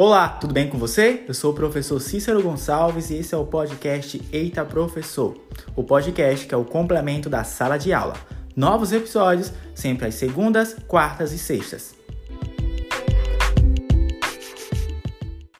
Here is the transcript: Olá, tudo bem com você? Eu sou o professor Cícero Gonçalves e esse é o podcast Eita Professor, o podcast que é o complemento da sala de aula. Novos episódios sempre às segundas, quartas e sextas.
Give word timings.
Olá, 0.00 0.28
tudo 0.28 0.54
bem 0.54 0.68
com 0.68 0.78
você? 0.78 1.24
Eu 1.26 1.34
sou 1.34 1.50
o 1.50 1.54
professor 1.56 1.98
Cícero 1.98 2.40
Gonçalves 2.40 3.10
e 3.10 3.16
esse 3.16 3.34
é 3.34 3.36
o 3.36 3.44
podcast 3.44 4.22
Eita 4.32 4.64
Professor, 4.64 5.36
o 5.74 5.82
podcast 5.82 6.46
que 6.46 6.54
é 6.54 6.56
o 6.56 6.64
complemento 6.64 7.28
da 7.28 7.42
sala 7.42 7.76
de 7.76 7.92
aula. 7.92 8.14
Novos 8.54 8.92
episódios 8.92 9.52
sempre 9.74 10.06
às 10.06 10.14
segundas, 10.14 10.76
quartas 10.86 11.32
e 11.32 11.38
sextas. 11.38 11.97